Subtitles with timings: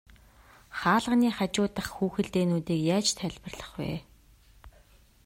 [0.79, 3.91] Хаалганы хажуу дахь хүүхэлдэйнүүдийг яаж тайлбарлах вэ?